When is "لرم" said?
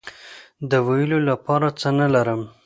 2.13-2.41